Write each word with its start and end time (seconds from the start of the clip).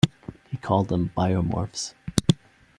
He 0.49 0.57
called 0.57 0.87
them 0.87 1.11
biomorphs. 1.15 1.93